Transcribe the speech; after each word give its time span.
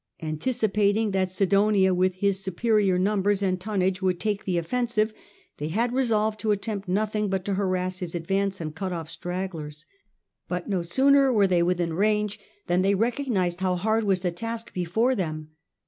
Anticipating 0.23 1.11
that 1.11 1.29
Sidonia 1.29 1.93
with 1.93 2.15
his 2.15 2.43
superior 2.43 2.97
numbers 2.97 3.43
and 3.43 3.61
tonnage 3.61 4.01
would 4.01 4.19
take 4.19 4.45
the 4.45 4.57
offensive, 4.57 5.13
they 5.57 5.67
had 5.67 5.93
resolved 5.93 6.39
to 6.39 6.49
attempt 6.49 6.87
nothing 6.87 7.29
but 7.29 7.45
to 7.45 7.53
harass 7.53 7.99
his 7.99 8.15
advance 8.15 8.59
and 8.59 8.73
cut 8.73 8.91
off 8.91 9.11
stragglers. 9.11 9.85
But 10.47 10.67
no 10.67 10.81
sooner 10.81 11.31
were 11.31 11.45
they 11.45 11.61
within 11.61 11.93
range, 11.93 12.39
than 12.65 12.81
they 12.81 12.95
recognised 12.95 13.59
how 13.59 13.75
hard 13.75 14.03
was 14.03 14.21
the 14.21 14.31
task 14.31 14.73
before 14.73 15.13
them. 15.13 15.51